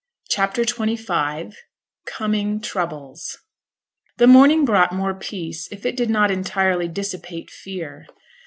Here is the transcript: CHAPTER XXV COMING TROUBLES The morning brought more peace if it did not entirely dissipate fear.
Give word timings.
CHAPTER 0.29 0.63
XXV 0.63 1.53
COMING 2.07 2.59
TROUBLES 2.59 3.37
The 4.17 4.25
morning 4.25 4.65
brought 4.65 4.91
more 4.91 5.13
peace 5.13 5.71
if 5.71 5.85
it 5.85 5.95
did 5.95 6.09
not 6.09 6.31
entirely 6.31 6.87
dissipate 6.87 7.51
fear. 7.51 8.07